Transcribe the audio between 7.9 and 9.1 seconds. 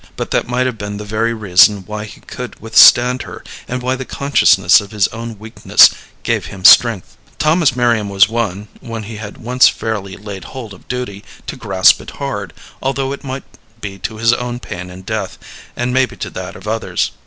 was one, when